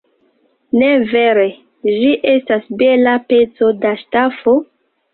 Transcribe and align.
Ne 0.83 0.87
vere, 1.11 1.43
ĝi 1.91 2.09
estas 2.33 2.67
bela 2.83 3.17
peco 3.31 3.73
da 3.87 3.97
ŝtofo? 4.05 4.61